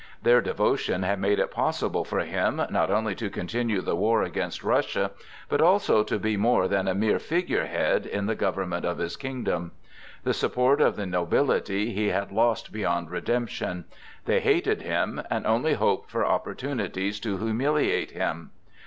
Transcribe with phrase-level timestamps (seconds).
[0.23, 4.63] Their devotion had made it possible for him, not only to continue the war against
[4.63, 5.11] Russia,
[5.47, 9.15] but also to be more than a mere figure head in the government of his
[9.15, 9.73] kingdom.
[10.23, 13.85] The support of the nobility he had lost beyond redemption.
[14.25, 18.49] They hated him, and only hoped for opportunities to humiliate him.